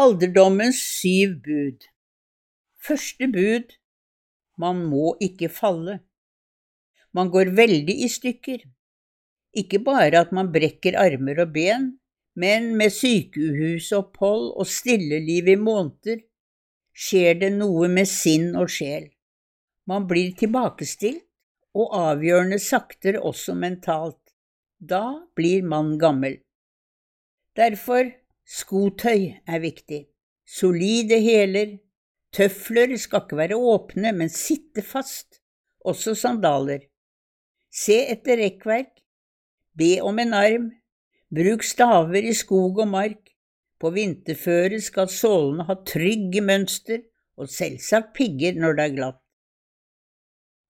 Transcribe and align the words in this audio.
Alderdommens 0.00 0.78
syv 0.80 1.32
bud 1.44 1.82
Første 2.86 3.26
bud 3.28 3.74
man 4.62 4.78
må 4.88 5.10
ikke 5.20 5.50
falle. 5.52 5.98
Man 7.12 7.28
går 7.34 7.50
veldig 7.58 7.96
i 8.06 8.08
stykker. 8.08 8.62
Ikke 9.60 9.80
bare 9.84 10.22
at 10.24 10.32
man 10.36 10.48
brekker 10.54 10.96
armer 11.00 11.42
og 11.44 11.52
ben, 11.52 11.84
men 12.32 12.70
med 12.80 12.94
sykehusopphold 12.96 14.46
og 14.62 14.70
stilleliv 14.72 15.50
i 15.52 15.58
måneder 15.60 16.22
skjer 16.96 17.36
det 17.42 17.50
noe 17.58 17.90
med 17.92 18.08
sinn 18.08 18.54
og 18.56 18.72
sjel. 18.72 19.10
Man 19.84 20.08
blir 20.08 20.32
tilbakestilt, 20.38 21.26
og 21.76 21.92
avgjørende 21.94 22.58
saktere 22.62 23.20
også 23.20 23.52
mentalt. 23.54 24.32
Da 24.80 25.28
blir 25.36 25.62
man 25.62 25.98
gammel. 26.00 26.40
Derfor 27.56 28.08
Skotøy 28.50 29.28
er 29.46 29.60
viktig. 29.62 30.08
Solide 30.46 31.20
hæler. 31.22 31.76
Tøfler 32.34 32.96
skal 32.98 33.22
ikke 33.24 33.38
være 33.38 33.58
åpne, 33.58 34.12
men 34.12 34.28
sitte 34.28 34.82
fast. 34.82 35.38
Også 35.86 36.16
sandaler. 36.18 36.82
Se 37.70 38.00
etter 38.10 38.42
rekkverk. 38.42 38.90
Be 39.78 40.00
om 40.02 40.18
en 40.18 40.34
arm. 40.34 40.66
Bruk 41.30 41.62
staver 41.62 42.26
i 42.26 42.34
skog 42.34 42.82
og 42.82 42.90
mark. 42.90 43.30
På 43.80 43.94
vinterføre 43.94 44.80
skal 44.82 45.08
sålene 45.08 45.64
ha 45.70 45.78
trygge 45.86 46.42
mønster, 46.44 47.06
og 47.38 47.48
selvsagt 47.48 48.12
pigger 48.18 48.58
når 48.58 48.76
det 48.76 48.84
er 48.84 48.96
glatt. 48.98 49.22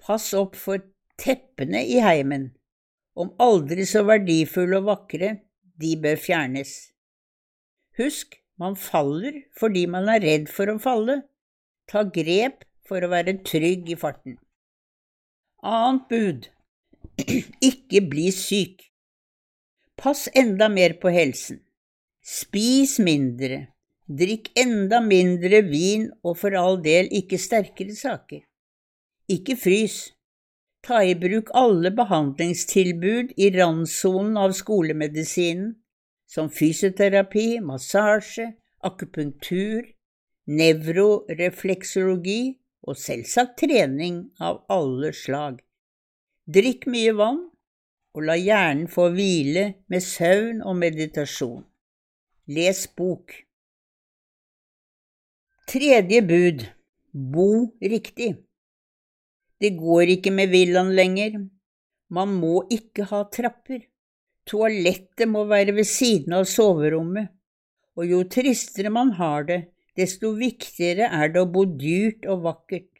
Pass 0.00 0.32
opp 0.34 0.56
for 0.56 0.80
teppene 1.20 1.84
i 1.84 2.00
heimen. 2.02 2.50
Om 3.16 3.36
aldri 3.40 3.84
så 3.88 4.02
verdifulle 4.08 4.80
og 4.80 4.88
vakre, 4.88 5.36
de 5.76 5.92
bør 6.00 6.18
fjernes. 6.20 6.74
Husk, 7.96 8.36
man 8.60 8.76
faller 8.76 9.42
fordi 9.58 9.86
man 9.88 10.08
er 10.12 10.24
redd 10.24 10.50
for 10.52 10.68
å 10.72 10.78
falle. 10.82 11.20
Ta 11.88 12.02
grep 12.04 12.64
for 12.88 13.02
å 13.02 13.12
være 13.12 13.38
trygg 13.46 13.88
i 13.92 13.98
farten. 13.98 14.36
Annet 15.66 16.08
bud 16.10 16.48
ikke 17.70 18.02
bli 18.10 18.28
syk. 18.34 18.84
Pass 19.96 20.26
enda 20.36 20.68
mer 20.68 20.98
på 21.00 21.12
helsen. 21.14 21.62
Spis 22.20 22.98
mindre. 23.00 23.62
Drikk 24.06 24.52
enda 24.58 25.00
mindre 25.02 25.62
vin 25.66 26.10
og 26.22 26.36
for 26.42 26.54
all 26.58 26.76
del 26.82 27.08
ikke 27.16 27.40
sterkere 27.40 27.96
saker. 27.96 28.44
Ikke 29.32 29.56
frys. 29.58 29.96
Ta 30.86 31.00
i 31.02 31.16
bruk 31.18 31.48
alle 31.58 31.90
behandlingstilbud 31.96 33.32
i 33.42 33.50
randsonen 33.56 34.36
av 34.38 34.54
skolemedisinen 34.54 35.72
som 36.26 36.50
fysioterapi, 36.50 37.60
massasje, 37.62 38.50
akupunktur, 38.84 39.86
nevrorefleksologi 40.46 42.40
og 42.86 42.98
selvsagt 42.98 43.58
trening 43.62 44.22
av 44.42 44.62
alle 44.70 45.12
slag. 45.16 45.60
Drikk 46.46 46.86
mye 46.90 47.14
vann, 47.18 47.42
og 48.16 48.24
la 48.28 48.36
hjernen 48.38 48.86
få 48.88 49.10
hvile 49.12 49.66
med 49.92 50.04
søvn 50.04 50.62
og 50.64 50.78
meditasjon. 50.78 51.64
Les 52.48 52.86
bok. 52.96 53.34
Tredje 55.66 56.22
bud 56.22 56.62
bo 57.12 57.50
riktig. 57.82 58.36
Det 59.60 59.72
går 59.76 60.14
ikke 60.16 60.30
med 60.30 60.52
villaen 60.52 60.92
lenger. 60.94 61.36
Man 62.12 62.36
må 62.40 62.60
ikke 62.70 63.08
ha 63.10 63.24
trapper. 63.32 63.82
Toalettet 64.46 65.26
må 65.26 65.42
være 65.50 65.74
ved 65.74 65.88
siden 65.90 66.36
av 66.36 66.46
soverommet, 66.46 67.32
og 67.98 68.06
jo 68.06 68.20
tristere 68.30 68.92
man 68.94 69.16
har 69.18 69.46
det, 69.48 69.60
desto 69.98 70.34
viktigere 70.36 71.08
er 71.08 71.32
det 71.32 71.42
å 71.42 71.50
bo 71.50 71.64
dyrt 71.66 72.28
og 72.30 72.44
vakkert, 72.44 72.90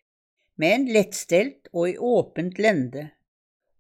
men 0.59 0.89
lettstelt 0.91 1.69
og 1.73 1.91
i 1.93 1.97
åpent 2.01 2.59
lende, 2.59 3.11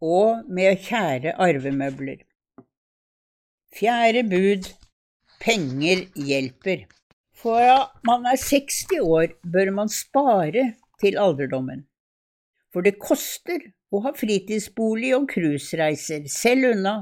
og 0.05 0.45
med 0.53 0.77
kjære 0.85 1.35
arvemøbler. 1.43 2.21
Fjerde 3.77 4.23
bud 4.29 4.69
penger 5.41 6.05
hjelper. 6.15 6.87
Fra 7.37 7.81
man 8.07 8.29
er 8.29 8.39
60 8.41 9.01
år, 9.03 9.35
bør 9.43 9.73
man 9.75 9.93
spare 9.93 10.71
til 11.01 11.19
alderdommen. 11.21 11.85
For 12.73 12.85
det 12.85 12.99
koster 13.01 13.61
å 13.93 14.03
ha 14.05 14.13
fritidsbolig 14.17 15.13
og 15.17 15.29
cruisereiser, 15.33 16.25
selv 16.33 16.73
unna 16.73 16.97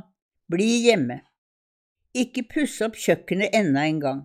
bli 0.50 0.68
hjemme. 0.86 1.20
Ikke 2.14 2.44
pusse 2.46 2.84
opp 2.86 2.98
kjøkkenet 3.00 3.54
enda 3.56 3.86
en 3.88 4.00
gang. 4.02 4.22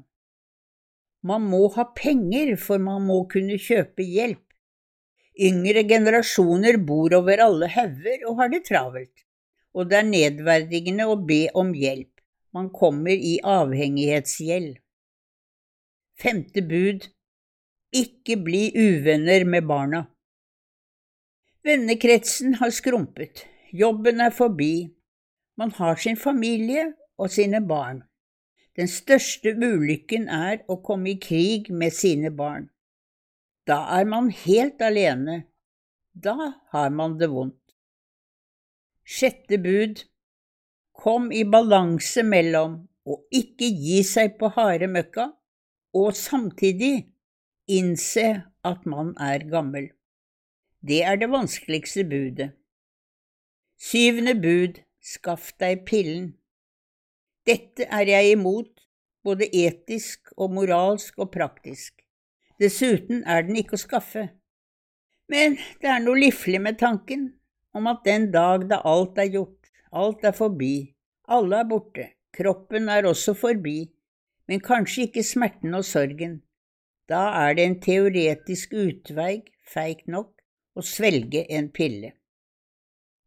Man 1.26 1.48
må 1.52 1.66
ha 1.76 1.88
penger, 1.96 2.54
for 2.56 2.80
man 2.80 3.08
må 3.08 3.24
kunne 3.32 3.58
kjøpe 3.60 4.06
hjelp. 4.06 4.44
Yngre 5.40 5.86
generasjoner 5.88 6.78
bor 6.84 7.16
over 7.16 7.42
alle 7.44 7.70
hauger 7.72 8.26
og 8.28 8.42
har 8.42 8.52
det 8.52 8.66
travelt, 8.68 9.24
og 9.76 9.90
det 9.90 10.00
er 10.00 10.08
nedverdigende 10.08 11.08
å 11.08 11.16
be 11.30 11.46
om 11.56 11.72
hjelp. 11.76 12.12
Man 12.56 12.70
kommer 12.74 13.14
i 13.14 13.38
avhengighetsgjeld. 13.46 14.80
Femte 16.20 16.64
bud 16.66 17.08
Ikke 17.96 18.36
bli 18.38 18.70
uvenner 18.76 19.46
med 19.48 19.68
barna. 19.70 20.02
Vennekretsen 21.66 22.58
har 22.60 22.72
skrumpet, 22.76 23.46
jobben 23.72 24.22
er 24.24 24.34
forbi, 24.36 24.90
man 25.60 25.72
har 25.76 25.96
sin 26.00 26.18
familie 26.18 26.94
og 27.20 27.32
sine 27.36 27.60
barn. 27.68 28.04
Den 28.80 28.88
største 28.88 29.52
ulykken 29.60 30.30
er 30.32 30.62
å 30.72 30.80
komme 30.86 31.12
i 31.12 31.20
krig 31.20 31.68
med 31.82 31.92
sine 31.92 32.32
barn. 32.32 32.70
Da 33.68 33.82
er 33.98 34.08
man 34.08 34.30
helt 34.32 34.80
alene. 34.82 35.42
Da 36.16 36.54
har 36.72 36.94
man 36.96 37.18
det 37.20 37.28
vondt. 37.34 37.58
Sjette 39.04 39.60
bud 39.60 40.06
Kom 41.00 41.30
i 41.32 41.46
balanse 41.48 42.26
mellom 42.28 42.74
å 43.08 43.16
ikke 43.32 43.68
gi 43.72 44.02
seg 44.04 44.34
på 44.40 44.50
harde 44.56 44.90
møkka 44.92 45.30
og 45.96 46.10
samtidig 46.18 47.08
innse 47.72 48.26
at 48.68 48.84
man 48.90 49.14
er 49.16 49.46
gammel. 49.48 49.88
Det 50.84 51.00
er 51.08 51.16
det 51.22 51.30
vanskeligste 51.32 52.04
budet. 52.08 52.50
Syvende 53.80 54.36
bud 54.36 54.82
Skaff 55.00 55.54
deg 55.62 55.86
pillen. 55.88 56.34
Dette 57.48 57.88
er 57.88 58.10
jeg 58.12 58.34
imot, 58.36 58.72
både 59.24 59.48
etisk 59.56 60.34
og 60.38 60.52
moralsk 60.58 61.18
og 61.24 61.32
praktisk. 61.34 61.96
Dessuten 62.60 63.24
er 63.24 63.46
den 63.48 63.60
ikke 63.62 63.78
å 63.78 63.82
skaffe. 63.82 64.26
Men 65.32 65.56
det 65.80 65.90
er 65.94 66.04
noe 66.04 66.20
liflig 66.20 66.60
med 66.62 66.80
tanken 66.82 67.30
om 67.78 67.88
at 67.88 68.04
den 68.06 68.28
dag 68.34 68.66
da 68.70 68.82
alt 68.84 69.20
er 69.22 69.30
gjort, 69.32 69.70
alt 69.96 70.26
er 70.26 70.36
forbi, 70.36 70.92
alle 71.30 71.62
er 71.62 71.70
borte, 71.70 72.10
kroppen 72.36 72.90
er 72.90 73.08
også 73.08 73.36
forbi, 73.38 73.78
men 74.50 74.64
kanskje 74.66 75.06
ikke 75.08 75.24
smerten 75.24 75.78
og 75.78 75.86
sorgen, 75.86 76.40
da 77.10 77.22
er 77.46 77.56
det 77.58 77.66
en 77.66 77.80
teoretisk 77.82 78.74
utvei, 78.74 79.44
feigt 79.66 80.10
nok, 80.10 80.34
å 80.76 80.84
svelge 80.86 81.46
en 81.54 81.70
pille. 81.74 82.12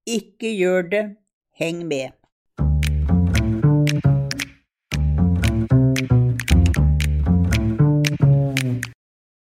Ikke 0.07 0.51
gjør 0.51 0.89
det 0.91 1.05
Heng 1.55 1.89
med! 1.89 2.11